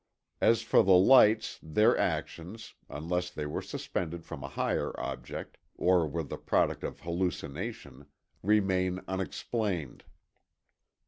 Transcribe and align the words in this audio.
As 0.41 0.63
for 0.63 0.81
the 0.81 0.95
lights, 0.97 1.59
their 1.61 1.95
actions—unless 1.95 3.29
they 3.29 3.45
were 3.45 3.61
suspended 3.61 4.25
from 4.25 4.43
a 4.43 4.47
higher 4.47 4.99
object 4.99 5.59
or 5.75 6.07
were 6.07 6.23
the 6.23 6.39
product 6.39 6.83
of 6.83 7.01
hallucination—remain 7.01 9.01
unexplained. 9.07 10.03